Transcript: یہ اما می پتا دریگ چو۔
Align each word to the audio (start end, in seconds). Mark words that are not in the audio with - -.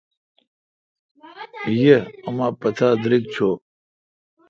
یہ 1.81 1.97
اما 2.27 2.47
می 2.51 2.57
پتا 2.61 2.87
دریگ 3.01 3.23
چو۔ 3.33 3.49